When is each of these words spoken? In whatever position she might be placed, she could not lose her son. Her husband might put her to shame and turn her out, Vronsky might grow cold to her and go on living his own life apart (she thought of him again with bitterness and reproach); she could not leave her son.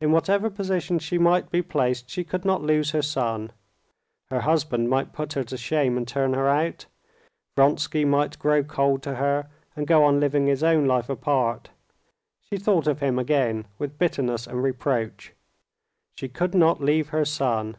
In 0.00 0.12
whatever 0.12 0.48
position 0.48 0.98
she 0.98 1.18
might 1.18 1.50
be 1.50 1.60
placed, 1.60 2.08
she 2.08 2.24
could 2.24 2.42
not 2.46 2.62
lose 2.62 2.92
her 2.92 3.02
son. 3.02 3.52
Her 4.30 4.40
husband 4.40 4.88
might 4.88 5.12
put 5.12 5.34
her 5.34 5.44
to 5.44 5.58
shame 5.58 5.98
and 5.98 6.08
turn 6.08 6.32
her 6.32 6.48
out, 6.48 6.86
Vronsky 7.54 8.06
might 8.06 8.38
grow 8.38 8.64
cold 8.64 9.02
to 9.02 9.16
her 9.16 9.50
and 9.76 9.86
go 9.86 10.04
on 10.04 10.20
living 10.20 10.46
his 10.46 10.62
own 10.62 10.86
life 10.86 11.10
apart 11.10 11.68
(she 12.40 12.56
thought 12.56 12.86
of 12.86 13.00
him 13.00 13.18
again 13.18 13.66
with 13.78 13.98
bitterness 13.98 14.46
and 14.46 14.62
reproach); 14.62 15.34
she 16.16 16.30
could 16.30 16.54
not 16.54 16.80
leave 16.80 17.10
her 17.10 17.26
son. 17.26 17.76